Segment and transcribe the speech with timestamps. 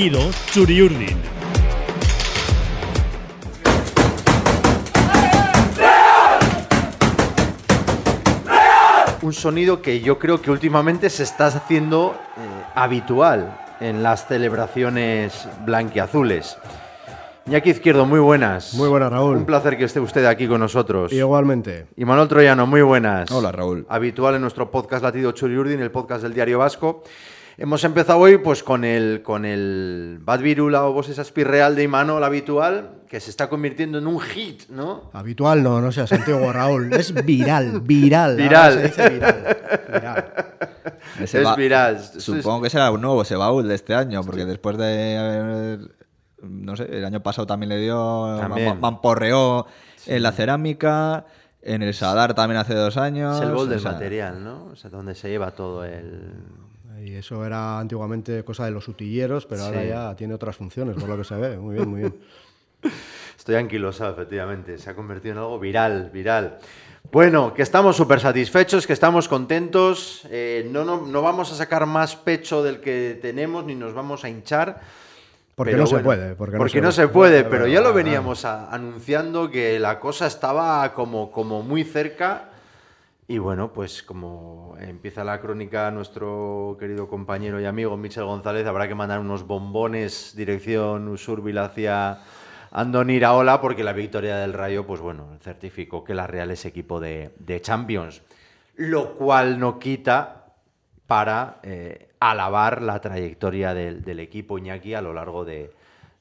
[0.00, 1.18] Churiurdin.
[9.20, 12.40] Un sonido que yo creo que últimamente se está haciendo eh,
[12.74, 16.56] habitual en las celebraciones blanquiazules.
[17.44, 18.72] Iñaki Izquierdo, muy buenas.
[18.72, 19.36] Muy buenas, Raúl.
[19.36, 21.12] Un placer que esté usted aquí con nosotros.
[21.12, 21.88] Igualmente.
[21.98, 23.30] Y Manuel Troyano, muy buenas.
[23.30, 23.84] Hola, Raúl.
[23.90, 27.02] Habitual en nuestro podcast Latido Churiurdin, el podcast del Diario Vasco.
[27.60, 32.24] Hemos empezado hoy pues con el, con el Bad Virula o Voces Aspirreal de Imanol
[32.24, 35.10] habitual, que se está convirtiendo en un hit, ¿no?
[35.12, 36.90] Habitual no, no seas antiguo, Raúl.
[36.94, 38.36] Es viral, viral.
[38.36, 38.72] Viral.
[38.72, 39.56] Se dice viral.
[39.92, 40.34] viral.
[41.20, 42.00] Ese Es viral.
[42.00, 45.80] Supongo que será un nuevo ese baúl de este año, porque después de haber,
[46.42, 48.80] no sé, el año pasado también le dio, También.
[50.06, 51.26] en la cerámica,
[51.60, 53.36] en el Sadar también hace dos años.
[53.36, 54.64] Es el bol o del sea, material, ¿no?
[54.72, 56.42] O sea, donde se lleva todo el...
[57.02, 61.08] Y eso era antiguamente cosa de los utilleros, pero ahora ya tiene otras funciones, por
[61.08, 61.56] lo que se ve.
[61.56, 62.14] Muy bien, muy bien.
[63.38, 64.76] Estoy anquilosado, efectivamente.
[64.78, 66.58] Se ha convertido en algo viral, viral.
[67.10, 70.22] Bueno, que estamos súper satisfechos, que estamos contentos.
[70.30, 74.24] eh, no, no, no vamos a sacar más pecho del que tenemos ni nos vamos
[74.24, 74.80] a hinchar.
[75.54, 77.42] Porque no se puede, porque no se se puede.
[77.42, 82.49] puede, pero ya lo veníamos a- anunciando que la cosa estaba como, como muy cerca.
[83.30, 88.88] Y bueno, pues como empieza la crónica nuestro querido compañero y amigo Michel González, habrá
[88.88, 92.22] que mandar unos bombones dirección Usurbil hacia
[92.72, 96.98] Andoni Iraola, porque la victoria del Rayo, pues bueno, certificó que la Real es equipo
[96.98, 98.20] de, Champions.
[98.74, 100.46] Lo cual no quita
[101.06, 105.72] para eh, alabar la trayectoria del, equipo Iñaki a lo largo de,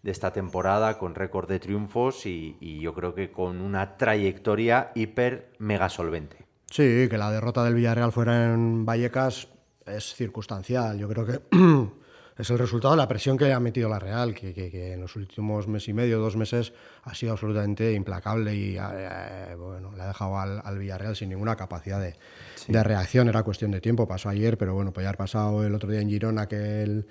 [0.04, 5.90] esta temporada, con récord de triunfos y yo creo que con una trayectoria hiper mega
[5.90, 6.49] solvente.
[6.72, 9.48] Sí, que la derrota del Villarreal fuera en Vallecas
[9.86, 10.98] es circunstancial.
[11.00, 11.40] Yo creo que
[12.38, 15.02] es el resultado de la presión que ha metido la Real, que, que- que en
[15.02, 16.72] los últimos mes y medio, dos meses,
[17.04, 21.56] ha sido absolutamente implacable y eh, bueno, le ha dejado al, al Villarreal sin ninguna
[21.56, 22.16] capacidad de,
[22.68, 23.28] de reacción.
[23.30, 26.02] Era cuestión de tiempo, pasó ayer, pero bueno, pues ya ha pasado el otro día
[26.02, 27.08] en Girona que el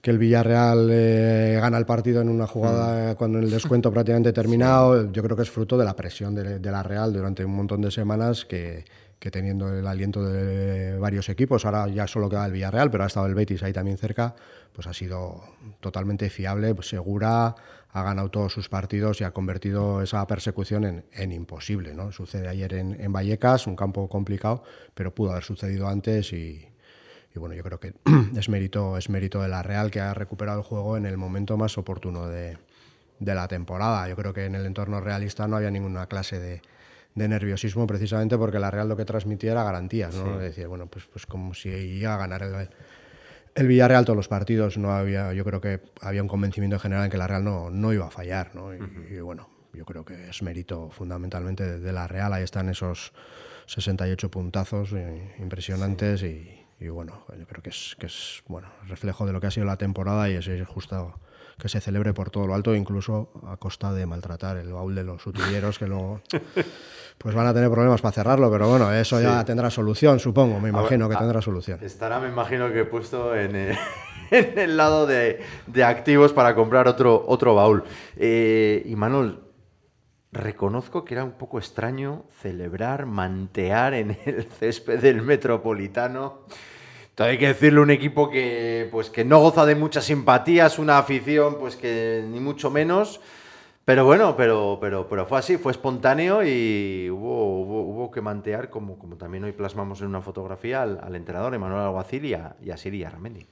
[0.00, 5.12] que el Villarreal eh, gana el partido en una jugada cuando el descuento prácticamente terminado,
[5.12, 7.82] yo creo que es fruto de la presión de, de la Real durante un montón
[7.82, 8.84] de semanas que,
[9.20, 13.06] que teniendo el aliento de varios equipos, ahora ya solo queda el Villarreal, pero ha
[13.06, 14.34] estado el Betis ahí también cerca,
[14.72, 15.42] pues ha sido
[15.80, 17.54] totalmente fiable, pues segura,
[17.92, 21.94] ha ganado todos sus partidos y ha convertido esa persecución en, en imposible.
[21.94, 22.12] ¿no?
[22.12, 24.62] Sucede ayer en, en Vallecas, un campo complicado,
[24.94, 26.69] pero pudo haber sucedido antes y,
[27.34, 27.94] y bueno, yo creo que
[28.36, 31.56] es mérito, es mérito de la Real que ha recuperado el juego en el momento
[31.56, 32.58] más oportuno de,
[33.18, 34.08] de la temporada.
[34.08, 36.62] Yo creo que en el entorno realista no había ninguna clase de,
[37.14, 40.34] de nerviosismo precisamente porque la Real lo que transmitía era garantías, ¿no?
[40.34, 42.68] Es decir, bueno, pues, pues como si iba a ganar el,
[43.54, 47.10] el Villarreal todos los partidos, no había, yo creo que había un convencimiento general en
[47.10, 48.74] que la Real no, no iba a fallar, ¿no?
[48.74, 48.78] Y,
[49.14, 53.12] y bueno, yo creo que es mérito fundamentalmente de, de la Real, ahí están esos
[53.66, 59.26] 68 puntazos eh, impresionantes y, y bueno, yo creo que es, que es bueno, reflejo
[59.26, 61.14] de lo que ha sido la temporada y es, es justo
[61.58, 65.04] que se celebre por todo lo alto, incluso a costa de maltratar el baúl de
[65.04, 66.22] los utilleros que luego
[67.18, 70.70] pues van a tener problemas para cerrarlo, pero bueno, eso ya tendrá solución, supongo, me
[70.70, 71.78] imagino que tendrá solución.
[71.82, 73.78] Estará, me imagino que puesto en el,
[74.30, 77.84] en el lado de, de activos para comprar otro, otro baúl.
[78.16, 79.38] Eh, y Manuel,
[80.32, 86.40] reconozco que era un poco extraño celebrar, mantear en el césped del Metropolitano.
[87.14, 90.98] Todo hay que decirle un equipo que, pues, que no goza de muchas simpatías, una
[90.98, 93.20] afición pues que ni mucho menos.
[93.84, 98.70] Pero bueno, pero, pero, pero fue así, fue espontáneo y hubo, hubo, hubo que mantear,
[98.70, 102.54] como, como también hoy plasmamos en una fotografía, al, al entrenador Emanuel Alguacil y a,
[102.62, 103.04] y a Siri.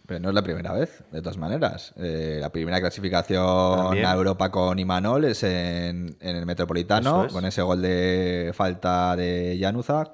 [0.06, 1.92] Pero no es la primera vez, de todas maneras.
[1.96, 4.06] Eh, la primera clasificación También.
[4.06, 7.32] a Europa con Imanol es en, en el Metropolitano, es.
[7.32, 10.12] con ese gol de falta de Januzak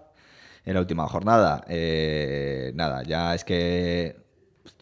[0.64, 1.64] en la última jornada.
[1.68, 4.23] Eh, nada, ya es que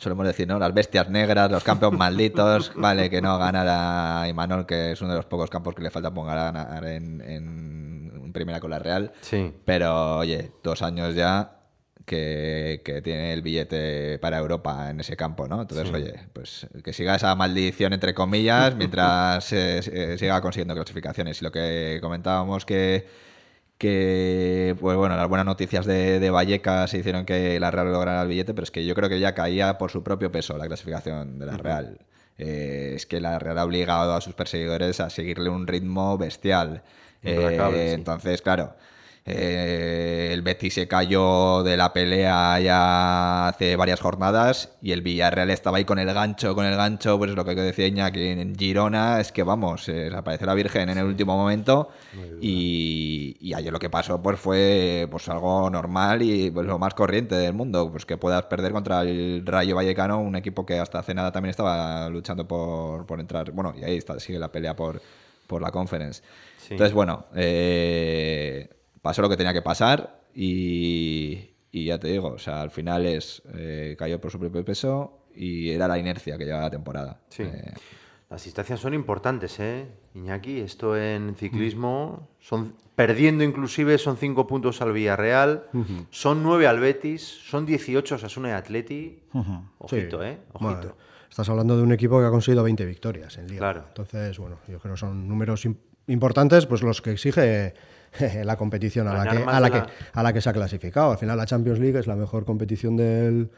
[0.03, 0.59] solemos decir, ¿no?
[0.59, 5.17] Las bestias negras, los campeones malditos, vale, que no ganara Imanol, que es uno de
[5.17, 9.13] los pocos campos que le falta por ganar en, en primera con la Real.
[9.21, 9.53] Sí.
[9.65, 11.59] Pero, oye, dos años ya
[12.05, 15.63] que, que tiene el billete para Europa en ese campo, ¿no?
[15.63, 21.41] Entonces, oye, pues que siga esa maldición, entre comillas, mientras eh, siga consiguiendo clasificaciones.
[21.41, 23.07] Y lo que comentábamos que,
[23.83, 28.29] que pues bueno, las buenas noticias de, de Vallecas hicieron que la Real lograra el
[28.29, 31.41] billete, pero es que yo creo que ya caía por su propio peso la clasificación
[31.41, 31.99] de la Real.
[32.39, 36.85] Eh, es que la Real ha obligado a sus perseguidores a seguirle un ritmo bestial.
[37.25, 37.79] Eh, sí.
[37.93, 38.75] Entonces, claro,
[39.25, 45.49] Eh, el Betis se cayó de la pelea ya hace varias jornadas y el Villarreal
[45.51, 49.21] estaba ahí con el gancho, con el gancho, pues lo que decía Iñaki en Girona,
[49.21, 51.91] es que vamos, eh, apareció la Virgen en el último momento
[52.41, 53.12] y,
[53.43, 57.35] y, ayer lo que pasó pues fue pues algo normal y pues, lo más corriente
[57.35, 61.15] del mundo, pues que puedas perder contra el Rayo Vallecano, un equipo que hasta hace
[61.15, 65.03] nada también estaba luchando por, por entrar, bueno, y ahí está, sigue la pelea por,
[65.47, 66.23] por la conference.
[66.71, 68.71] Entonces, bueno, eh,
[69.03, 73.43] pasó lo que tenía que pasar y, ya te digo, o sea, al final es
[73.55, 77.21] eh, cayó por su propio peso y era la inercia que llevaba la temporada.
[77.29, 77.43] Sí.
[77.43, 77.75] Eh,
[78.33, 79.87] las distancias son importantes, ¿eh?
[80.15, 85.67] Iñaki, esto en ciclismo, son perdiendo inclusive, son cinco puntos al Villarreal,
[86.09, 89.23] son nueve al Betis, son 18 a Sasuna y Atleti.
[89.77, 90.39] Ojito, ¿eh?
[90.55, 90.97] Ojito.
[91.29, 93.59] estás hablando de un equipo que ha conseguido 20 victorias en Liga.
[93.59, 93.85] Claro.
[93.89, 95.69] Entonces, bueno, yo creo que son números
[96.07, 97.75] importantes, pues los que exige
[98.45, 101.11] la competición a la, que, a, la que, a la que se ha clasificado.
[101.11, 103.51] Al final la Champions League es la mejor competición del,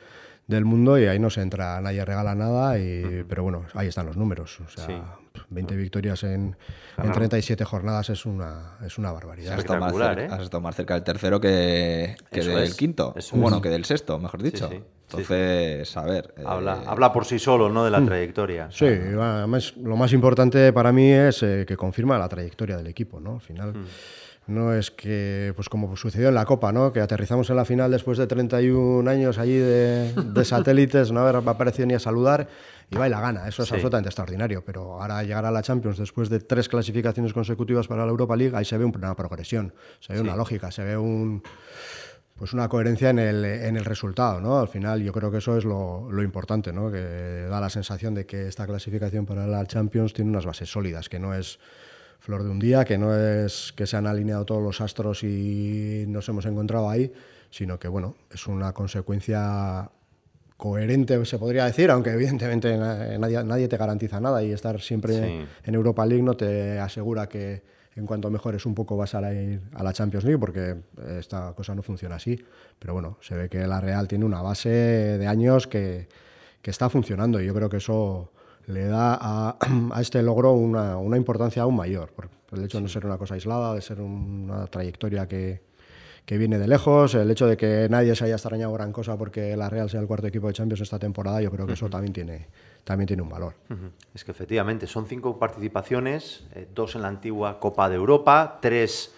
[0.46, 4.06] del mundo y ahí no se entra, nadie regala nada, y, pero bueno, ahí están
[4.06, 4.60] los números.
[4.60, 5.16] O sea,
[5.48, 6.56] 20 victorias en,
[6.98, 9.54] en, 37 jornadas es una, es una barbaridad.
[9.54, 10.28] Has estado, más cerca, ¿eh?
[10.30, 13.14] has estado más cerca del tercero que, que del quinto.
[13.32, 14.70] bueno, que del sexto, mejor dicho.
[15.10, 16.34] Entonces, a ver.
[16.44, 17.84] Habla, eh, habla por sí solo, ¿no?
[17.84, 18.06] De la mm.
[18.06, 18.68] trayectoria.
[18.70, 23.20] Sí, además, lo más importante para mí es eh, que confirma la trayectoria del equipo,
[23.20, 23.34] ¿no?
[23.34, 23.74] Al final.
[23.74, 23.86] Mm
[24.46, 26.92] no es que, pues como sucedió en la Copa, ¿no?
[26.92, 30.12] que aterrizamos en la final después de 31 años allí de,
[30.44, 32.48] satélites, no haber aparecido ni a saludar,
[32.90, 33.48] y va y la gana.
[33.48, 34.62] Eso es absolutamente extraordinario.
[34.64, 38.54] Pero ahora llegar a la Champions después de tres clasificaciones consecutivas para la Europa League,
[38.54, 41.42] ahí se ve una progresión, se ve una lógica, se ve un
[42.36, 44.58] pues una coherencia en el, en el resultado, ¿no?
[44.58, 46.90] Al final yo creo que eso es lo, lo, importante, ¿no?
[46.90, 51.08] Que da la sensación de que esta clasificación para la Champions tiene unas bases sólidas,
[51.08, 51.60] que no es
[52.24, 56.06] flor de un día, que no es que se han alineado todos los astros y
[56.08, 57.12] nos hemos encontrado ahí,
[57.50, 59.90] sino que bueno, es una consecuencia
[60.56, 65.74] coherente, se podría decir, aunque evidentemente nadie, nadie te garantiza nada y estar siempre en
[65.74, 67.62] Europa League no te asegura que
[67.94, 70.76] en cuanto mejores un poco vas a, ir a la Champions League, porque
[71.18, 72.42] esta cosa no funciona así.
[72.78, 76.08] Pero bueno, se ve que la Real tiene una base de años que,
[76.62, 78.32] que está funcionando y yo creo que eso
[78.66, 79.58] le da a,
[80.00, 83.74] este logro una, importancia aún mayor, por, el hecho de no ser una cosa aislada,
[83.74, 85.60] de ser una trayectoria que,
[86.26, 89.68] viene de lejos, el hecho de que nadie se haya extrañado gran cosa porque la
[89.68, 92.48] Real sea el cuarto equipo de Champions esta temporada, yo creo que eso también tiene,
[92.84, 93.54] también tiene un valor.
[94.14, 99.12] Es que efectivamente son cinco participaciones, eh, dos en la antigua Copa de Europa, tres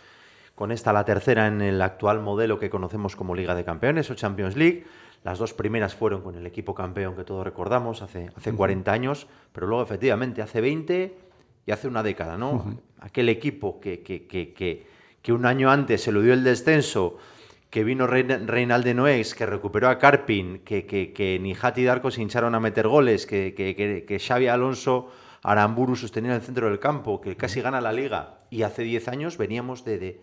[0.57, 4.15] con esta la tercera en el actual modelo que conocemos como Liga de Campeones o
[4.15, 4.85] Champions League.
[5.27, 9.27] Las dos primeras fueron con el equipo campeón que todos recordamos hace, hace 40 años,
[9.53, 11.19] pero luego efectivamente hace 20
[11.67, 12.79] y hace una década, ¿no?
[13.01, 14.55] Aquel equipo que, que, que,
[15.21, 17.19] que, un año antes se lo dio el descenso,
[17.71, 22.23] que vino Reinalde Noés, que recuperó a Carpin, que, que, que Nijati y Darko se
[22.23, 25.11] hincharon a meter goles, que, que, que, Xavi Alonso
[25.43, 28.43] Aramburu sostenía el centro del campo, que casi gana la liga.
[28.49, 30.21] Y hace 10 años veníamos de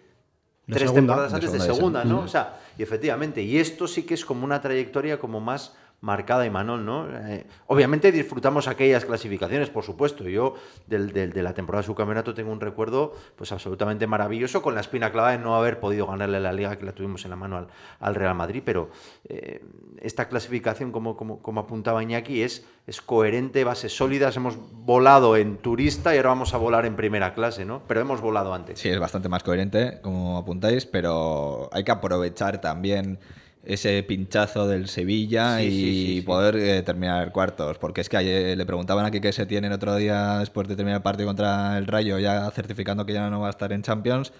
[0.67, 2.19] tres temporadas antes de segunda, ¿no?
[2.19, 6.45] O sea, y efectivamente, y esto sí que es como una trayectoria como más marcada
[6.45, 7.07] y Manol, ¿no?
[7.09, 10.27] Eh, obviamente disfrutamos aquellas clasificaciones, por supuesto.
[10.27, 10.55] Yo
[10.85, 14.81] del, de la temporada de su campeonato tengo un recuerdo pues absolutamente maravilloso con la
[14.81, 17.67] espina clavada de no haber podido ganarle la liga que la tuvimos en la mano
[18.01, 18.89] al, Real Madrid, pero
[19.29, 19.63] eh,
[20.01, 24.35] esta clasificación, como, apuntaba Iñaki, es, es coherente, bases sólidas.
[24.35, 27.81] Hemos volado en turista y ahora vamos a volar en primera clase, ¿no?
[27.87, 28.77] Pero hemos volado antes.
[28.77, 33.19] Sí, es bastante más coherente, como apuntáis, pero hay que aprovechar también
[33.65, 37.77] ese pinchazo del Sevilla y poder eh, terminar cuartos.
[37.77, 40.75] Porque es que ayer le preguntaban aquí qué se tiene el otro día después de
[40.75, 43.81] terminar el partido contra el Rayo, ya certificando que ya no va a estar en
[43.81, 44.33] Champions.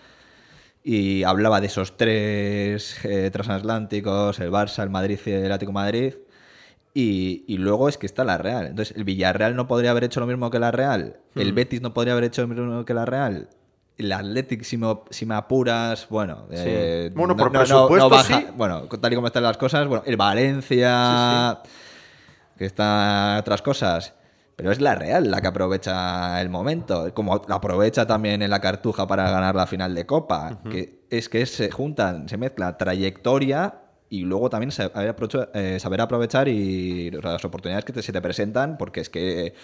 [0.84, 6.15] Y hablaba de esos tres eh, transatlánticos, el Barça, el Madrid y el Atlético Madrid.
[6.94, 8.68] Y, y, luego es que está la Real.
[8.68, 11.18] Entonces, el Villarreal no podría haber hecho lo mismo que la Real.
[11.34, 11.56] El mm.
[11.56, 13.50] Betis no podría haber hecho lo mismo que la Real
[13.98, 16.48] el Athletic, si me, apuras, bueno.
[16.52, 18.48] Eh, bueno, por presupuesto, sí.
[18.56, 21.60] Bueno, tal y como están las cosas, bueno, el Valencia,
[22.58, 24.14] que está otras cosas.
[24.56, 29.08] Pero es la Real la que aprovecha el momento, como aprovecha también en la Cartuja
[29.08, 34.22] para ganar la final de Copa, que es que se juntan, se mezcla trayectoria y
[34.26, 35.16] luego también saber,
[35.56, 39.56] eh, saber aprovechar y las oportunidades que se te presentan, porque es que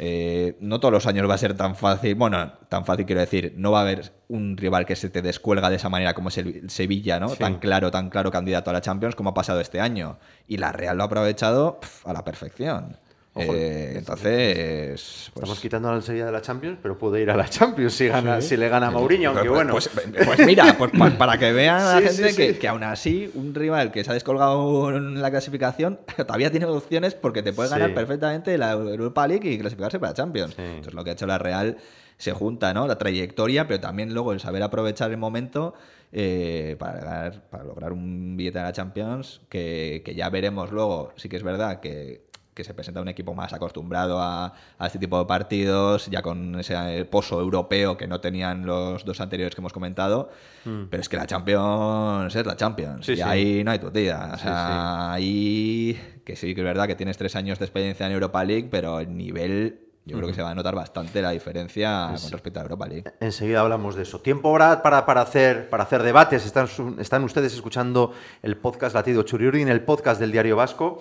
[0.00, 3.54] eh, no todos los años va a ser tan fácil, bueno, tan fácil quiero decir,
[3.56, 6.38] no va a haber un rival que se te descuelga de esa manera como es
[6.38, 7.34] el Sevilla, ¿no?
[7.34, 10.18] Tan claro, tan claro candidato a la Champions como ha pasado este año.
[10.46, 12.96] Y la Real lo ha aprovechado a la perfección.
[13.38, 15.30] Eh, entonces.
[15.32, 15.42] Pues...
[15.42, 18.40] Estamos quitando la Sevilla de la Champions, pero puede ir a la Champions si, gana,
[18.40, 19.72] si le gana a Mourinho, aunque bueno.
[19.72, 19.90] Pues,
[20.24, 23.92] pues mira, pues, para que vean a la gente que, que, aún así un rival
[23.92, 28.56] que se ha descolgado en la clasificación todavía tiene opciones porque te puede ganar perfectamente
[28.58, 30.54] la Europa League y clasificarse para la Champions.
[30.58, 31.76] Entonces lo que ha hecho la Real
[32.16, 32.86] se junta, ¿no?
[32.86, 35.74] La trayectoria, pero también luego el saber aprovechar el momento
[36.10, 41.12] eh, para, para lograr un billete de la Champions, que, que ya veremos luego.
[41.16, 42.27] Sí que es verdad que
[42.58, 47.04] que se presenta un equipo más acostumbrado a, este tipo de partidos, ya con ese
[47.04, 50.28] pozo europeo que no tenían los dos anteriores que hemos comentado.
[50.64, 50.86] Mm.
[50.90, 53.08] Pero es que la Champions es la Champions.
[53.08, 54.32] y ahí no hay tu tía.
[54.34, 58.12] O sea, ahí que sí que es verdad que tienes tres años de experiencia en
[58.12, 62.12] Europa League, pero el nivel yo creo que se va a notar bastante la diferencia
[62.20, 63.04] con respecto a Europa League.
[63.20, 64.20] Enseguida hablamos de eso.
[64.20, 66.44] Tiempo ahora para, para, hacer, para hacer debates.
[66.44, 66.66] Están,
[66.98, 68.12] están ustedes escuchando
[68.42, 70.98] el podcast Latido en el podcast del Diario Vasco.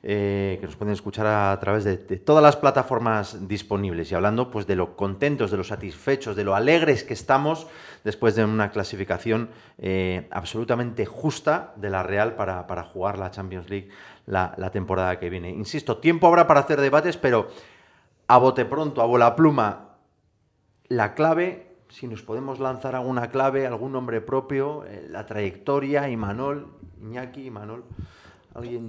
[0.00, 4.64] Eh, que nos pueden escuchar a, través de, todas las plataformas disponibles y hablando pues
[4.68, 7.66] de lo contentos, de lo satisfechos, de lo alegres que estamos
[8.04, 13.88] después de una clasificación eh, absolutamente justa de la Real para, jugar la Champions League
[14.26, 15.50] la, temporada que viene.
[15.50, 17.48] Insisto, tiempo habrá para hacer debates, pero
[18.28, 19.96] a bote pronto, a bola pluma,
[20.86, 26.68] la clave, si nos podemos lanzar alguna clave, algún nombre propio, eh, la trayectoria, Imanol,
[27.00, 27.84] Iñaki, Imanol.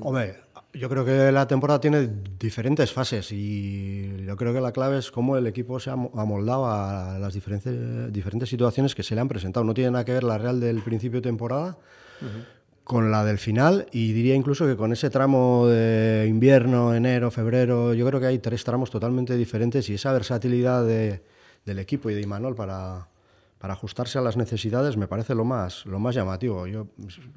[0.01, 0.35] Hombre,
[0.73, 2.09] yo creo que la temporada tiene
[2.39, 6.67] diferentes fases y yo creo que la clave es cómo el equipo se ha amoldado
[6.67, 9.63] a las diferentes, diferentes situaciones que se le han presentado.
[9.63, 11.77] No tiene nada que ver la Real del principio de temporada
[12.83, 17.93] con la del final y diría incluso que con ese tramo de invierno, enero, febrero,
[17.93, 22.21] yo creo que hay tres tramos totalmente diferentes y esa versatilidad del equipo y de
[22.21, 23.07] Imanol para,
[23.59, 26.65] para ajustarse a las necesidades me parece lo más, lo más llamativo.
[26.65, 26.88] Yo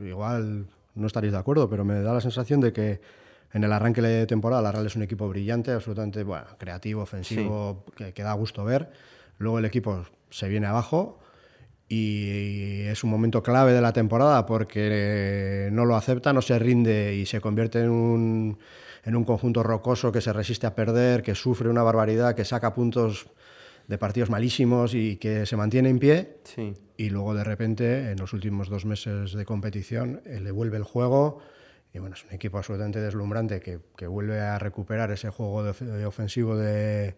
[0.01, 3.01] igual no estaréis de acuerdo, pero me da la sensación de que
[3.53, 7.85] en el arranque de temporada la Real es un equipo brillante, absolutamente bueno, creativo, ofensivo,
[7.95, 8.91] que, da gusto ver.
[9.39, 11.19] Luego el equipo se viene abajo
[11.89, 17.15] y es un momento clave de la temporada porque no lo acepta, no se rinde
[17.15, 18.59] y se convierte en un,
[19.05, 22.73] en un conjunto rocoso que se resiste a perder, que sufre una barbaridad, que saca
[22.73, 23.27] puntos
[23.89, 26.37] de partidos malísimos y que se mantiene en pie.
[26.97, 30.85] Y luego de repente, en los últimos dos meses de competición, eh, le vuelve el
[30.85, 31.39] juego.
[31.93, 36.07] Y bueno, es un equipo absolutamente deslumbrante que, que vuelve a recuperar ese juego de,
[36.07, 37.17] ofensivo de,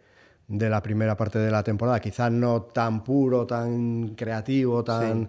[0.49, 2.01] de, la primera parte de la temporada.
[2.01, 5.29] Quizá no tan puro, tan creativo, tan,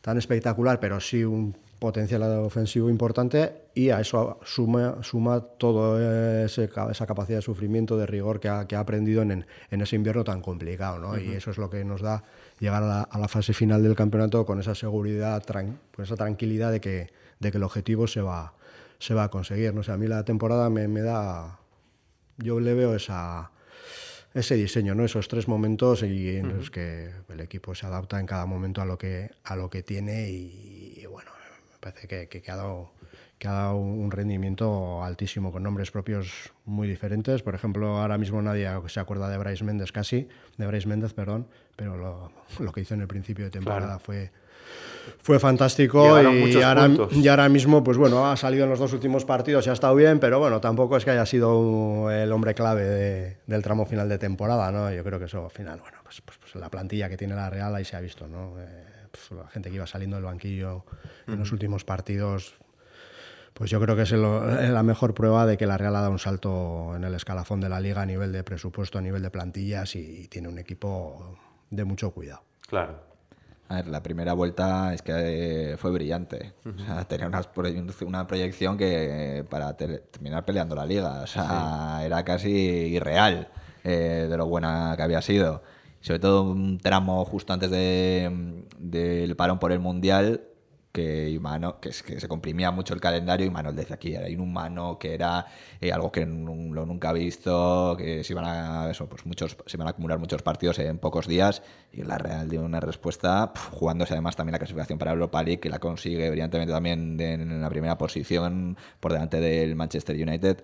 [0.00, 7.06] tan espectacular, pero sí un potencial ofensivo importante y a eso suma, suma toda esa
[7.06, 10.40] capacidad de sufrimiento, de rigor que ha, que ha aprendido en, en, ese invierno tan
[10.40, 11.00] complicado.
[11.00, 11.18] ¿no?
[11.18, 12.22] Y eso es lo que nos da
[12.60, 17.10] llegar a la, fase final del campeonato con esa seguridad, con esa tranquilidad de que,
[17.40, 18.54] de que el objetivo se va,
[19.00, 19.74] se va a conseguir.
[19.74, 19.82] ¿no?
[19.82, 21.58] sé a mí la temporada me, me da...
[22.38, 23.50] Yo le veo esa
[24.34, 25.04] ese diseño, ¿no?
[25.04, 28.86] esos tres momentos y en los que el equipo se adapta en cada momento a
[28.86, 30.91] lo que, a lo que tiene y
[31.82, 32.92] parece que, que, ha dado,
[33.38, 37.42] que ha dado un rendimiento altísimo con nombres propios muy diferentes.
[37.42, 41.48] Por ejemplo, ahora mismo nadie se acuerda de Bryce Méndez casi, de Bryce Méndez, perdón,
[41.74, 44.30] pero lo, lo que hizo en el principio de temporada fue
[45.20, 49.24] fue fantástico y ahora, y ahora, mismo, pues bueno, ha salido en los dos últimos
[49.24, 53.38] partidos y ha estado bien, pero bueno, tampoco es que haya sido el hombre clave
[53.46, 54.92] del tramo final de temporada, ¿no?
[54.92, 57.50] Yo creo que eso, al final, bueno, pues, pues, pues la plantilla que tiene la
[57.50, 58.54] Real ahí se ha visto, ¿no?
[58.60, 60.84] Eh, pues, la gente que iba saliendo del banquillo
[61.26, 62.54] en los últimos partidos,
[63.54, 66.18] pues yo creo que es la mejor prueba de que la Real ha dado un
[66.18, 69.94] salto en el escalafón de la liga a nivel de presupuesto, a nivel de plantillas
[69.94, 71.38] y, tiene un equipo
[71.70, 72.42] de mucho cuidado.
[72.68, 73.12] Claro.
[73.68, 76.54] A ver, la primera vuelta es que fue brillante.
[77.08, 77.30] tenía
[78.06, 81.22] una, proyección que para terminar peleando la liga.
[81.22, 83.48] O sea, era casi irreal
[83.84, 85.62] eh, de lo buena que había sido
[86.02, 90.42] sobre todo un tramo justo antes del parón por el Mundial,
[90.92, 91.40] que,
[91.84, 95.14] es, que se comprimía mucho el calendario y Manuel decía aquí hay un humano que
[95.14, 95.46] era
[95.80, 99.80] eh, algo que lo nunca ha visto, que se iban a eso, pues muchos se
[99.80, 104.36] a acumular muchos partidos en pocos días y la Real dio una respuesta jugándose además
[104.36, 108.76] también la clasificación para Europa League que la consigue brillantemente también en la primera posición
[109.00, 110.62] por delante del Manchester United.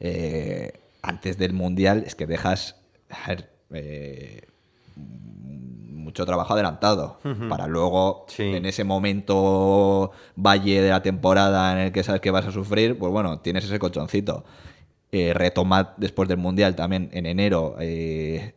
[0.00, 2.76] Eh, antes del Mundial es que dejas
[3.70, 4.46] eh,
[4.96, 12.02] mucho trabajo adelantado para luego en ese momento valle de la temporada en el que
[12.02, 14.44] sabes que vas a sufrir, pues bueno, tienes ese colchoncito.
[15.12, 18.54] Eh, retoma después del Mundial también en enero eh,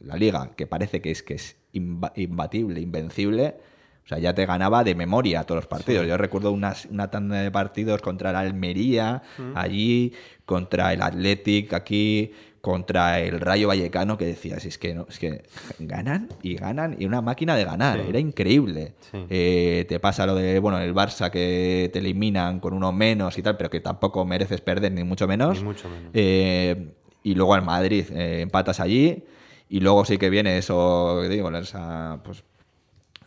[0.00, 3.56] la liga, que parece que es, que es imbatible, invencible,
[4.04, 6.06] O sea, ya te ganaba de memoria todos los partidos.
[6.06, 9.22] Yo recuerdo unas, una tanda de partidos contra el Almería,
[9.54, 10.12] allí,
[10.44, 12.32] contra el Athletic aquí,
[12.66, 15.44] contra el Rayo Vallecano, que decías, es que, no, es que
[15.78, 18.94] ganan y ganan, y una máquina de ganar, era increíble.
[19.08, 19.24] Sí.
[19.30, 23.42] Eh, te pasa lo de, bueno, el Barça que te eliminan con uno menos y
[23.42, 25.58] tal, pero que tampoco mereces perder, ni mucho menos.
[25.58, 26.10] Ni mucho menos.
[26.12, 26.88] Eh,
[27.22, 29.22] y luego al Madrid, eh, empatas allí,
[29.68, 32.42] y luego sí que viene eso, digo, esa, pues,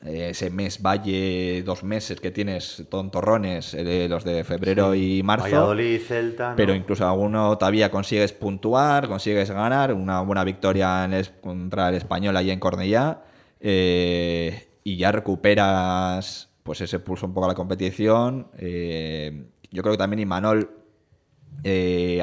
[0.02, 5.44] ese mes valle, dos meses que tienes tontorrones, eh, los de febrero y marzo.
[5.44, 6.52] Valladolid, Celta.
[6.52, 6.56] ¿no?
[6.56, 12.38] Pero incluso alguno todavía consigues puntuar, consigues ganar, una buena victoria en contra el español
[12.38, 13.24] allí en Cornellá,
[13.60, 18.48] eh, y ya recuperas pues ese pulso un poco a la competición.
[18.58, 20.68] eh, yo creo que también Imanol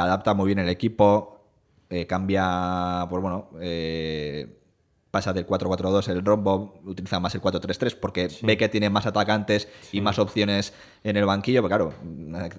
[0.00, 1.44] adapta muy bien el equipo,
[2.08, 3.50] cambia, pues bueno,
[5.16, 9.66] pasa del 4-4-2 el rombo, utiliza más el 4-3-3 porque ve que tiene más atacantes
[9.92, 11.94] y más opciones en el banquillo, pero claro,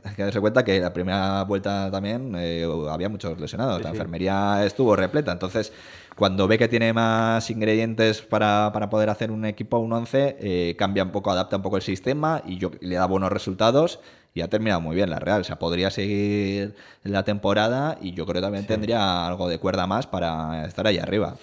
[0.04, 4.66] hay que darse cuenta que la primera vuelta también eh, había muchos lesionados, la enfermería
[4.66, 5.72] estuvo repleta, entonces
[6.16, 10.76] cuando ve que tiene más ingredientes para, para poder hacer un equipo, un 11, eh,
[10.80, 14.00] cambia un poco, adapta un poco el sistema y yo, le da buenos resultados
[14.34, 15.42] y ha terminado muy bien la Real.
[15.42, 19.86] O sea, podría seguir la temporada y yo creo que también tendría algo de cuerda
[19.86, 21.36] más para estar ahí arriba.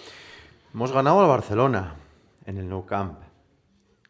[0.75, 1.95] Hemos ganado al Barcelona
[2.45, 3.15] en el Nou Camp.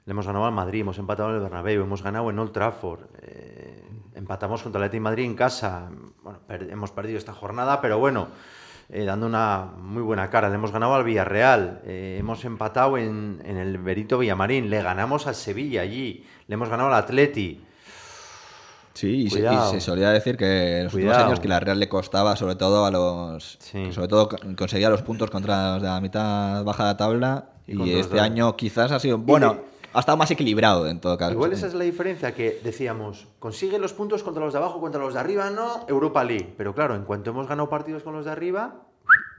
[0.03, 3.01] Le hemos ganado al Madrid, hemos empatado en el Bernabéu, hemos ganado en Old Trafford.
[3.21, 3.83] eh,
[4.15, 5.91] empatamos contra el Athletic Madrid en casa.
[6.23, 8.29] Bueno, hemos perdido esta jornada, pero bueno,
[8.89, 10.49] eh, dando una muy buena cara.
[10.49, 15.27] Le hemos ganado al Villarreal, eh, hemos empatado en, en el Berito Villamarín, le ganamos
[15.27, 17.63] al Sevilla allí, le hemos ganado al Atleti.
[18.95, 19.71] Sí, y se, y Cuidado.
[19.71, 22.85] se solía decir que en los últimos años que la Real le costaba sobre todo
[22.85, 23.57] a los...
[23.59, 23.91] Sí.
[23.91, 27.49] Sobre todo co- conseguía los puntos contra los de la mitad baja de la tabla
[27.67, 29.17] Y este año quizás ha sido...
[29.17, 29.57] Bueno,
[29.93, 31.33] ha estado más equilibrado en todo caso.
[31.33, 34.99] Igual esa es la diferencia que decíamos, consigue los puntos contra los de abajo, contra
[35.01, 36.53] los de arriba, no, Europa League.
[36.57, 38.75] Pero claro, en cuanto hemos ganado partidos con los de arriba,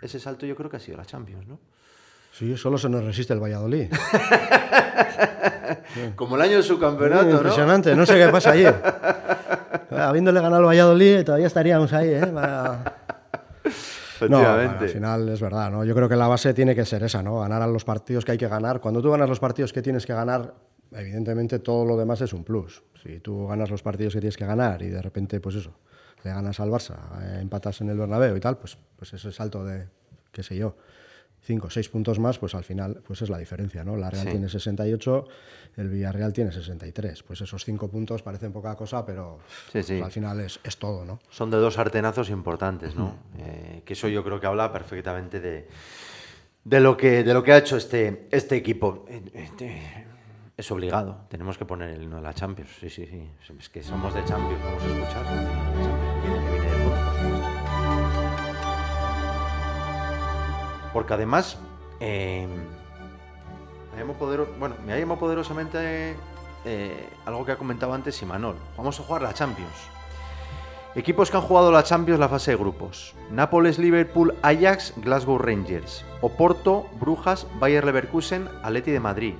[0.02, 1.58] ese salto yo creo que ha sido la Champions, ¿no?
[2.37, 3.90] Sí, solo se nos resiste el Valladolid.
[6.14, 7.31] Como el año de su campeonato, ¿no?
[7.33, 8.75] Impresionante, no sé qué pasa ayer.
[9.90, 12.26] Habiéndole ganado al Valladolid, todavía estaríamos ahí, ¿eh?
[12.26, 12.95] Para-
[14.28, 15.84] No, bueno, al final es verdad, ¿no?
[15.84, 17.41] Yo creo que la base tiene que ser esa, ¿no?
[17.41, 18.80] Ganar a los partidos que hay que ganar.
[18.80, 20.52] Cuando tú ganas los partidos que tienes que ganar,
[20.93, 22.82] evidentemente todo lo demás es un plus.
[23.02, 25.73] Si tú ganas los partidos que tienes que ganar y de repente, pues eso,
[26.23, 29.65] le ganas al Barça, eh, empatas en el Bernabéu y tal, pues, pues ese salto
[29.65, 29.89] de,
[30.32, 30.76] qué sé yo,
[31.47, 33.97] cinco o seis puntos más, pues al final pues es la diferencia, ¿no?
[33.97, 34.30] La Real Sí.
[34.32, 35.28] tiene 68,
[35.76, 37.23] el Villarreal tiene 63.
[37.23, 39.39] Pues esos cinco puntos parecen poca cosa, pero
[39.73, 40.00] Sí, sí.
[40.02, 41.21] al final es, es todo, ¿no?
[41.30, 43.15] Son de dos sartenazos importantes, ¿no?
[43.39, 45.69] Eh, que eso yo creo que habla perfectamente de,
[46.65, 49.04] de, lo, que, de lo que ha hecho este, este equipo.
[49.09, 49.23] Eh,
[49.61, 50.04] eh,
[50.56, 52.71] Es obligado, tenemos que poner el himno de la Champions.
[52.80, 53.30] Sí, sí, sí.
[53.59, 56.55] Es que somos de Champions, vamos a escuchar.
[60.97, 61.59] Porque además,
[62.00, 62.49] eh,
[63.95, 64.02] me
[64.59, 66.17] bueno, me ha llamado poderosamente
[66.65, 68.56] eh, algo que ha comentado antes Imanol.
[68.78, 69.91] Vamos a jugar la Champions.
[70.95, 73.15] Equipos que han jugado la Champions la fase de grupos.
[73.30, 76.02] Nápoles, Liverpool, Ajax, Glasgow Rangers.
[76.23, 79.35] Oporto, Brujas, Bayer Leverkusen, Atleti de Madrid.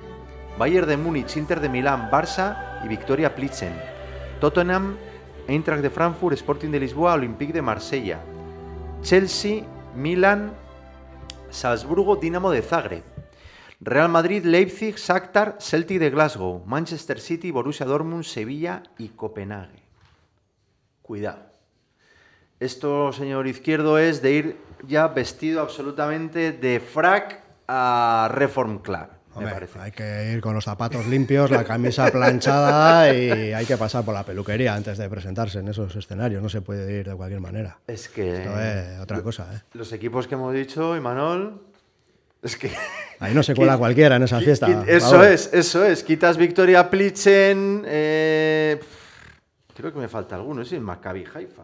[0.59, 3.73] Bayern de Múnich, Inter de Milán, Barça y Victoria Plitzen.
[4.39, 4.95] Tottenham,
[5.47, 8.19] Eintracht de Frankfurt, Sporting de Lisboa, Olympique de Marsella.
[9.01, 9.63] Chelsea,
[9.95, 10.51] Milan,
[11.57, 13.03] Salzburgo, Dinamo de Zagreb.
[13.81, 19.83] Real Madrid, Leipzig, Shakhtar, Celtic de Glasgow, Manchester City, Borussia Dortmund, Sevilla y Copenhague.
[21.01, 21.47] Cuidado.
[22.59, 29.45] Esto, señor izquierdo, es de ir ya vestido absolutamente de frac a Reform Club, me
[29.45, 29.79] Hombre, parece.
[29.79, 34.13] Hay que ir con los zapatos limpios, la camisa planchada y hay que pasar por
[34.13, 36.41] la peluquería antes de presentarse en esos escenarios.
[36.41, 37.79] No se puede ir de cualquier manera.
[37.87, 39.61] Es que Esto es otra cosa, ¿eh?
[39.73, 41.61] los equipos que hemos dicho, Imanol,
[42.41, 42.71] es que...
[43.19, 44.83] Ahí no se cuela cualquiera en esa fiesta.
[44.87, 46.03] Eso es, eso es.
[46.03, 47.83] Quitas Victoria Plitzen.
[47.87, 48.79] eh,
[49.75, 50.61] creo que me falta alguno.
[50.61, 51.63] Es el Maccabi Haifa.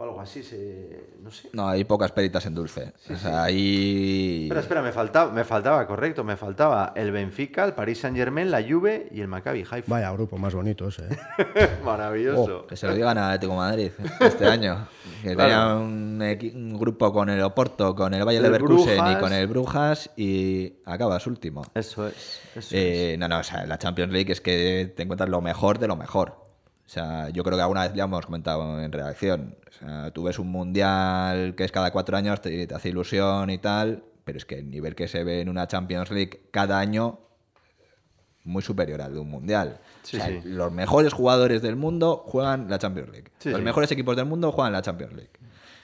[0.00, 0.42] O algo así.
[0.42, 1.50] Se, no sé.
[1.52, 2.94] No, hay pocas peritas en dulce.
[3.10, 4.44] o sea, ahí...
[4.44, 8.50] Espera, espera, me faltaba, me faltaba, correcto, me faltaba el Benfica, el Paris Saint Germain,
[8.50, 9.84] la Juve y el Maccabi Haifa.
[9.92, 11.02] Vaya grupo más bonito ese.
[11.04, 11.68] ¿eh?
[11.84, 12.66] Maravilloso.
[12.66, 14.88] Que se lo digan a Atlético de Madrid este año.
[15.22, 15.80] Que Claro.
[16.30, 20.10] tenía un, grupo con el Oporto, con el Valle El Leverkusen y con el Brujas
[20.16, 21.62] y acabas último.
[21.74, 22.40] Eso es.
[22.56, 25.78] Eso Eh, no, no, o sea, la Champions League es que te encuentras lo mejor
[25.78, 26.49] de lo mejor.
[26.90, 29.54] O sea, yo creo que alguna vez ya hemos comentado en redacción.
[29.68, 33.48] O sea, tú ves un mundial que es cada cuatro años, te, te hace ilusión
[33.50, 36.80] y tal, pero es que el nivel que se ve en una Champions League cada
[36.80, 37.20] año
[38.42, 39.78] muy superior al de un mundial.
[40.02, 40.40] Sí, o sea, sí.
[40.42, 43.30] los mejores jugadores del mundo juegan la Champions League.
[43.38, 45.30] Sí, los mejores equipos del mundo juegan la Champions League.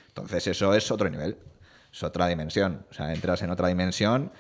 [0.09, 1.38] Entonces eso es otro nivel,
[1.92, 2.85] es otra dimensión.
[2.90, 4.33] O sea, entras en otra dimensión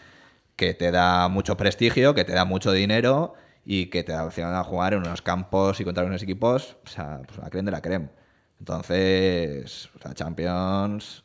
[0.56, 3.34] que te da mucho prestigio, que te da mucho dinero
[3.68, 7.20] y que te opción a jugar en unos campos y contra unos equipos, o sea,
[7.26, 8.10] pues la creme de la creme.
[8.60, 11.24] Entonces, o sea, Champions,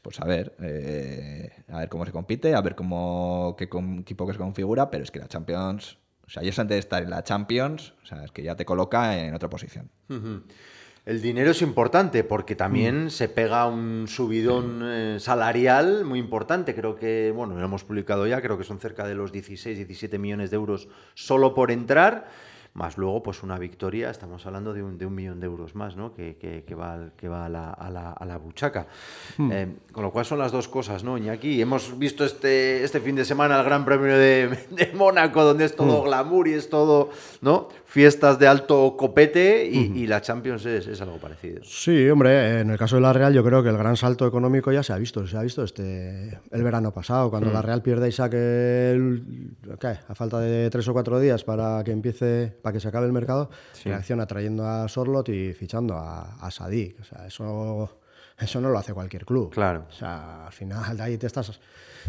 [0.00, 4.32] pues a ver, eh, a ver cómo se compite, a ver cómo qué equipo que
[4.32, 7.24] se configura, pero es que la Champions, o sea, ellos antes de estar en la
[7.24, 9.90] Champions, o sea, es que ya te coloca en otra posición.
[10.08, 10.44] Ujú.
[11.04, 12.58] El dinero es importante porque Mm.
[12.58, 16.74] también se pega un subidón eh, salarial muy importante.
[16.76, 20.18] Creo que, bueno, lo hemos publicado ya, creo que son cerca de los 16, 17
[20.18, 22.28] millones de euros solo por entrar.
[22.74, 25.94] Más luego, pues una victoria, estamos hablando de un, de un millón de euros más,
[25.94, 26.14] ¿no?
[26.14, 28.86] Que, que- que va, que va a, la, a la- a la buchaca.
[29.36, 29.50] Hmm.
[29.52, 31.60] Eh, con lo cual son las dos cosas, ¿no, Iñaki?
[31.60, 35.76] Hemos visto este, este fin de semana el Gran Premio de, de Mónaco, donde es
[35.76, 37.10] todo glamour y es todo,
[37.42, 37.68] ¿no?
[37.92, 41.60] Fiestas de alto copete y, y la Champions es, es algo parecido.
[41.62, 44.72] Sí, hombre, en el caso de la Real yo creo que el gran salto económico
[44.72, 48.08] ya se ha visto, se ha visto este el verano pasado, cuando la Real pierde
[48.08, 49.88] y saque el- ¿qué?
[50.08, 53.12] a falta de tres o cuatro días para que empiece, para que se acabe el
[53.12, 53.50] mercado,
[53.84, 56.98] reacciona trayendo a Sorlot y fichando a, a Sadik.
[56.98, 57.98] O sea, eso,
[58.40, 59.50] eso no lo hace cualquier club.
[59.50, 59.84] Claro.
[59.90, 61.60] O sea, al final de ahí te estás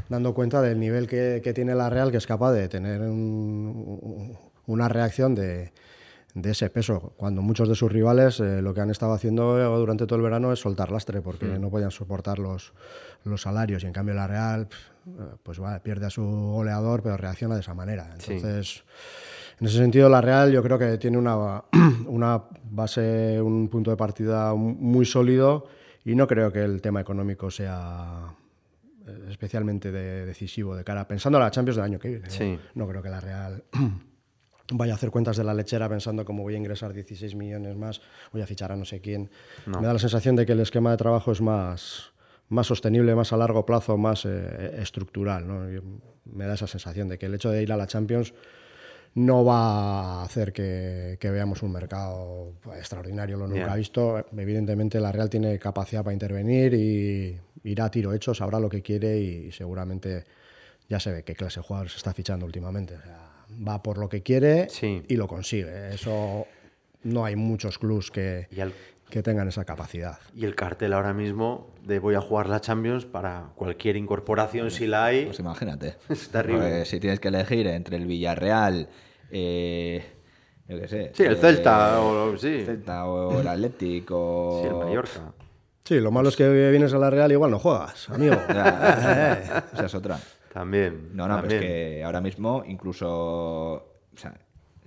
[0.07, 4.37] dando cuenta del nivel que, que tiene la Real, que es capaz de tener un-
[4.65, 5.71] una reacción de,
[6.33, 10.05] de ese peso, cuando muchos de sus rivales eh, lo que han estado haciendo durante
[10.07, 12.73] todo el verano es soltar lastre, porque no podían soportar los,
[13.23, 14.67] los salarios, y en cambio la Real,
[15.07, 15.11] eh,
[15.43, 18.15] pues vale, pierde a su goleador, pero reacciona de esa manera.
[18.19, 18.33] Sí.
[18.33, 18.83] Entonces...
[19.59, 21.63] En ese sentido, la Real yo creo que tiene una,
[22.07, 25.67] una base, un punto de partida muy sólido
[26.03, 28.33] y no creo que el tema económico sea
[29.07, 32.29] eh, especialmente de- decisivo de cara, pensando en la Champions del año que viene.
[32.73, 33.63] No creo que la Real
[34.71, 38.01] vaya a hacer cuentas de la lechera pensando cómo voy a ingresar 16 millones más,
[38.31, 39.29] voy a fichar a no sé quién.
[39.65, 42.11] Me da la sensación de que el esquema de trabajo es más,
[42.49, 45.47] más sostenible, más a largo plazo, más eh, estructural.
[45.47, 45.65] ¿no?
[46.25, 48.33] Me da esa sensación de que el hecho de ir a la Champions
[49.15, 53.75] no va a hacer que, que veamos un mercado extraordinario, lo nunca Ya.
[53.75, 54.25] visto.
[54.35, 58.81] Evidentemente la Real tiene capacidad para intervenir y irá a tiro hecho, sabrá lo que
[58.81, 60.23] quiere y seguramente
[60.89, 62.95] ya se ve qué clase de jugadores se está fichando últimamente.
[62.95, 63.29] O sea,
[63.67, 65.03] va por lo que quiere Sí.
[65.07, 65.93] y lo consigue.
[65.93, 66.45] Eso
[67.03, 68.61] no hay muchos clubs que, Y
[69.11, 70.17] que tengan esa capacidad.
[70.35, 74.87] Y el cartel ahora mismo de voy a jugar la Champions para cualquier incorporación, si
[74.87, 75.25] la hay.
[75.25, 75.95] Pues imagínate.
[76.09, 76.85] Es terrible.
[76.85, 78.87] Si tienes que elegir entre el Villarreal,
[79.31, 80.03] eh,
[80.67, 81.11] yo qué sé.
[81.13, 82.47] Sí, el eh, Celta, o- sí.
[82.47, 84.59] el Celta o el Atlético.
[84.61, 85.33] Sí, el Mallorca.
[85.83, 88.35] Sí, lo malo es que vienes a la Real igual no juegas, amigo.
[88.47, 90.17] Ya, esa es otra.
[90.53, 91.09] También.
[91.13, 91.63] No, no, pero también.
[91.63, 93.09] es que ahora mismo incluso.
[93.11, 94.33] O sea,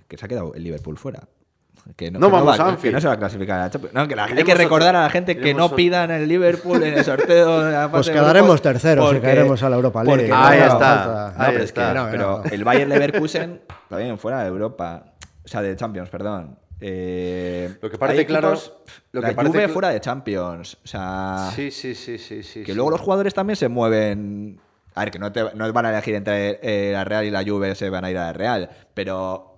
[0.07, 1.21] que se ha quedado el Liverpool fuera.
[1.95, 2.95] Que no, No que vamos va- a que Anfield.
[2.95, 3.93] no se va a clasificar a la Champions.
[3.93, 6.95] No, que la- hay que recordar a la gente que no pidan el Liverpool en
[6.97, 10.27] el sorteo de la Pues quedaremos grupos, terceros y porque- caeremos a la Europa League.
[10.27, 12.43] porque Ahí está, ahí No, pero es que- No, pero no.
[12.51, 15.13] el Bayern Leverkusen también fuera de Europa.
[15.45, 16.57] O sea, de Champions, perdón.
[16.81, 18.73] Eh, Lo que parece claro- equipos-
[19.13, 20.77] lo la que parece Juve cl- fuera de Champions.
[20.83, 22.59] O sea, Sí, sí, sí, sí, sí.
[22.61, 22.73] que sí.
[22.73, 24.59] luego los jugadores también se mueven.
[24.97, 27.43] A ver, que no, te, no van a elegir entre eh, la Real y la
[27.43, 28.69] Juve, se van a ir a la Real.
[28.93, 29.57] Pero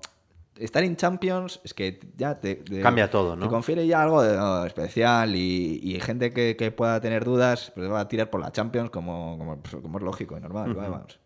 [0.57, 3.45] estar en Champions es que ya te, te- Cambia todo, ¿no?
[3.45, 7.71] Te confiere ya algo de, no, especial y, y gente que, que pueda tener dudas
[7.75, 10.73] pues va a tirar por la Champions como, como, pues, como es lógico y normal.
[10.73, 11.19] vamos.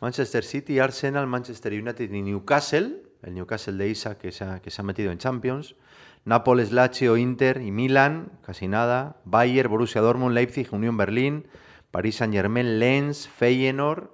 [0.00, 3.02] Manchester City, Arsenal, Manchester United y Newcastle.
[3.22, 5.76] El Newcastle de Isa que se ha, que se ha metido en Champions.
[6.26, 9.16] Nápoles, Lazio, Inter y Milan, casi nada.
[9.24, 11.46] Bayern, Borussia Dortmund, Leipzig, Unión Berlín,
[11.94, 14.08] París Saint-Germain, Lens, Feyenoord.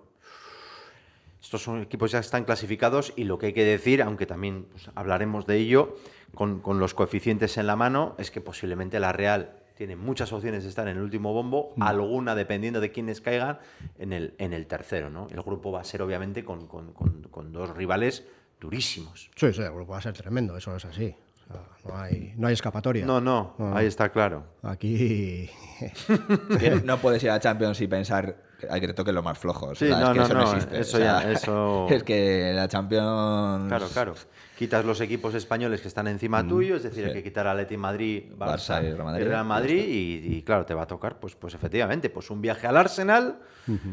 [1.42, 4.90] Estos son equipos ya están clasificados y lo que hay que decir, aunque también pues,
[4.94, 5.96] hablaremos de ello,
[6.34, 10.62] con, con los coeficientes en la mano, es que posiblemente la Real tiene muchas opciones
[10.64, 13.58] de estar en el último bombo, alguna dependiendo de quiénes caigan
[13.98, 15.08] en el, en el tercero.
[15.08, 15.26] ¿no?
[15.30, 18.24] El grupo va a ser obviamente con, con- con- con dos rivales
[18.60, 19.30] durísimos.
[19.36, 21.14] Sí, sí, el grupo va a ser tremendo, eso es así.
[21.52, 23.04] Sea, no, hay, no hay escapatoria.
[23.06, 24.44] No, no, ahí está claro.
[24.62, 25.50] Aquí.
[26.84, 29.78] No puedes ir a Champions y pensar que te toquen los más flojos.
[29.78, 30.80] Sí, o sea, no, es que no, eso no, existe.
[30.80, 33.68] eso o sea, ya, eso- Es que la Champions.
[33.68, 34.14] Claro, claro.
[34.56, 37.78] Quitas los equipos españoles que están encima tuyo, es decir, hay que quitar a Leti
[37.78, 41.18] Madrid, Barça, Barça y Real Madrid, Real Madrid, y, y, claro, te va a tocar,
[41.18, 43.38] pues, pues efectivamente, pues un viaje al Arsenal,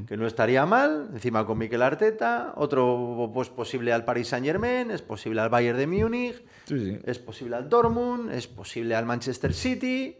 [0.08, 4.92] que no estaría mal, encima con Miquel Arteta, otro pues posible al Paris Saint Germain,
[4.92, 7.00] es posible al Bayern de Múnich, Sí, sí.
[7.06, 10.18] es posible al Dortmund, es posible al Manchester City.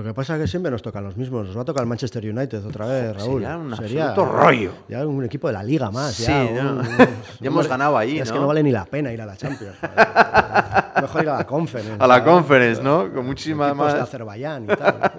[0.00, 1.46] Lo que pasa es que siempre nos tocan los mismos.
[1.46, 3.42] Nos va a tocar el Manchester United otra vez, Raúl.
[3.42, 4.72] Sería un absoluto rollo.
[4.88, 6.14] Ya un equipo de la liga más.
[6.14, 6.80] Sí, ya, ¿no?
[6.80, 6.82] un-
[7.40, 8.34] Ya hemos ganado ahí, Es ¿no?
[8.34, 9.76] que no vale ni la pena ir a la Champions.
[11.02, 11.92] Mejor ir a la Conference.
[11.98, 12.32] A la ¿sabes?
[12.32, 13.12] conference, ¿no?
[13.12, 14.02] Con muchísima Equipos de más.
[14.08, 14.96] Azerbaiyán y tal.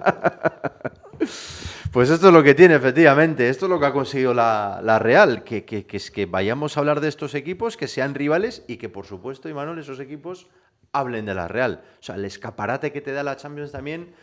[1.92, 3.50] Pues esto es lo que tiene, efectivamente.
[3.50, 5.44] Esto es lo que ha conseguido la, la Real.
[5.44, 8.78] Que, que- que es que vayamos a hablar de estos equipos, que sean rivales y
[8.78, 10.48] que, por supuesto, Imanol, esos equipos
[10.92, 11.82] hablen de la Real.
[12.00, 14.14] O sea, el escaparate que te da la Champions también,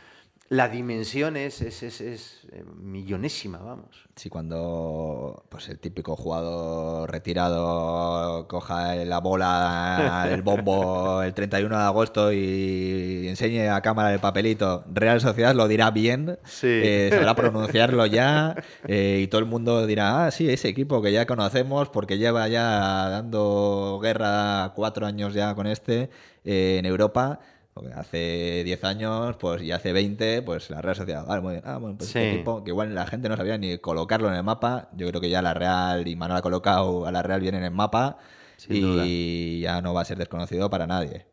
[0.50, 4.08] la dimensión es, es, es- es, eh, millonésima, vamos.
[4.16, 11.84] Sí, cuando pues el típico jugador retirado coja la bola, el bombo el 31 de
[11.84, 16.68] agosto y enseñe a cámara el papelito, Real Sociedad lo dirá bien, Sí.
[16.68, 18.56] eh, sabrá pronunciarlo ya
[18.88, 22.48] eh, y todo el mundo dirá, ah, sí, ese equipo que ya conocemos porque lleva
[22.48, 26.10] ya dando guerra cuatro años ya con este
[26.44, 27.40] eh, en Europa.
[27.80, 31.26] Porque hace 10 años, pues y hace 20, pues la Real Sociedad.
[31.26, 31.63] Vale, muy bien.
[31.65, 34.44] Ah, bueno, pues este equipo que igual la gente no sabía ni colocarlo en el
[34.44, 34.89] mapa.
[34.98, 37.63] Yo creo que ya la Real y Manuel ha colocado a la Real bien en
[37.63, 38.18] el mapa
[38.58, 41.26] Sin y ya no va a ser desconocido para nadie.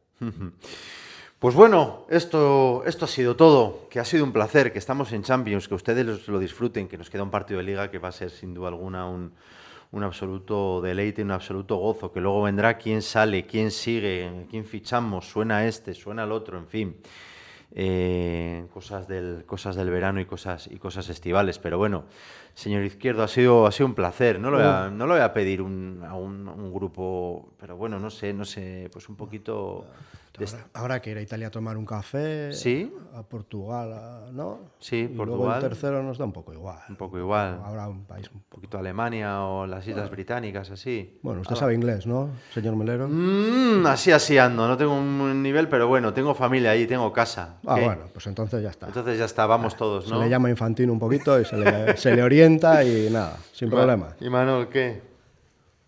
[1.41, 3.89] Pues bueno, esto, esto ha sido todo.
[3.91, 7.11] Que ha sido un placer, que estamos en Champions, que ustedes lo disfruten, que nos
[7.11, 9.33] queda un partido de liga que va a ser sin duda alguna un,
[9.97, 15.29] un absoluto deleite, un absoluto gozo, que luego vendrá quién sale, quién sigue, quién fichamos,
[15.29, 16.97] suena este, suena el otro, en fin.
[17.73, 21.59] Eh, cosas, del, cosas del verano y cosas, y cosas estivales.
[21.59, 22.05] Pero bueno,
[22.57, 24.40] señor Izquierdo, ha sido, ha sido un placer.
[24.40, 27.77] No lo voy a, no lo voy a pedir un- a un, un grupo, pero
[27.77, 29.87] bueno, no sé, no sé, pues un poquito...
[30.38, 32.92] Ahora, ahora que ir a Italia a tomar un café, Sí.
[33.14, 34.59] a Portugal, ¿no?
[34.79, 35.62] Sí, y Luego Portugal.
[35.62, 36.77] el tercero nos da un poco igual.
[36.90, 37.59] Un poco igual.
[37.64, 38.31] Ahora un país.
[38.35, 41.19] Un poquito Alemania o las Islas Británicas, así.
[41.23, 43.09] Bueno, usted sabe inglés, ¿no, señor Melero?
[43.09, 44.69] Mm, así, así ando.
[44.69, 47.57] No tengo un nivel, pero bueno, tengo familia ahí, tengo casa.
[47.66, 48.88] Ah, bueno, pues entonces ya está.
[48.88, 50.21] Entonces ya está, vamos todos, Se ¿no?
[50.21, 54.09] le llama infantino un poquito y se le, se le orienta y nada, sin problema.
[54.21, 55.03] ¿Y Manuel qué?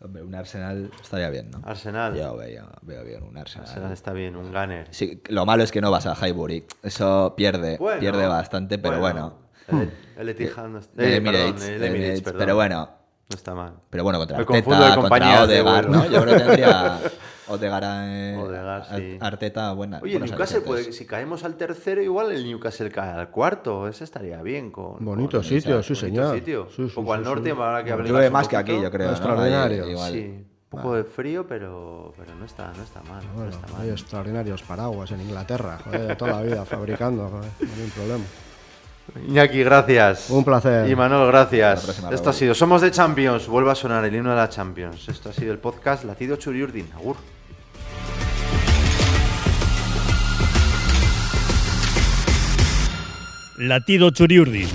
[0.00, 1.60] Hombre, un Arsenal estaría bien, ¿no?
[1.64, 2.14] Arsenal.
[2.14, 3.66] Yo veo, veo bien un Arsenal.
[3.68, 4.86] Arsenal está bien, un gunner.
[4.90, 6.64] Sí, lo malo es que no vas a Highbury.
[6.84, 9.38] Eso pierde, Bueno, pierde bastante, pero bueno.
[9.66, 12.38] El, el Etihad no está- El eh, Emirates, perdón, el el Emirates, Emirates, perdón.
[12.38, 12.90] pero bueno,
[13.28, 13.74] No está mal.
[13.90, 15.88] Pero bueno, contra Me confundo de Arteta, contra vuelo.
[15.90, 16.04] ¿no?
[16.06, 17.00] Yo creo que tendría
[17.48, 19.18] Odegaard, eh, Odegaard, Ar- sí.
[19.20, 20.00] Arteta, buena.
[20.02, 23.86] Oye, Newcastle, puede, si caemos al tercero, igual el Newcastle cae al cuarto.
[23.86, 24.70] Ese estaría bien.
[24.70, 26.34] Con, Bonito con- sitio, sí, bonito señor.
[26.36, 26.68] sitio.
[26.74, 27.56] Sí, un sí, poco al norte, sí.
[27.58, 29.10] ahora que un más que aquí, yo creo.
[29.10, 29.88] Extraordinario.
[29.90, 30.12] Igual.
[30.12, 33.22] Sí, un poco de frío, pero, pero no, está, no está mal.
[33.36, 33.82] no está mal.
[33.82, 38.24] hay extraordinarios paraguas en Inglaterra, joder, toda la vida fabricando, joder, no hay problema.
[39.26, 40.30] Iñaki, gracias.
[40.30, 40.88] Un placer.
[40.88, 41.84] Y la gracias.
[41.84, 43.46] próxima, Esto ha sido Somos de Champions.
[43.46, 45.08] Vuelve a sonar el himno de la Champions.
[45.08, 46.86] Esto ha sido el podcast Latido Churiurdin.
[46.94, 47.16] Agur.
[53.58, 54.68] Latido Churiurdin.